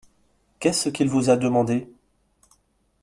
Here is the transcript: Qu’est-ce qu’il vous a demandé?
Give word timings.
Qu’est-ce 0.57 0.89
qu’il 0.89 1.09
vous 1.09 1.29
a 1.29 1.37
demandé? 1.37 1.87